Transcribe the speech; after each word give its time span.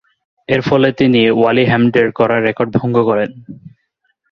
এরফলে 0.49 0.89
তিনি 0.99 1.21
ওয়ালি 1.31 1.63
হ্যামন্ডের 1.67 2.07
গড়া 2.17 2.37
রেকর্ড 2.39 2.71
ভঙ্গ 2.77 2.97
করেন। 3.09 3.29